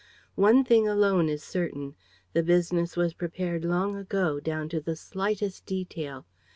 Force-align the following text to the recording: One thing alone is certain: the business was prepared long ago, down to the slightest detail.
One 0.33 0.63
thing 0.63 0.87
alone 0.87 1.29
is 1.29 1.43
certain: 1.43 1.93
the 2.33 2.41
business 2.41 2.97
was 2.97 3.13
prepared 3.13 3.63
long 3.63 3.95
ago, 3.95 4.39
down 4.39 4.67
to 4.69 4.81
the 4.81 4.95
slightest 4.95 5.67
detail. 5.67 6.25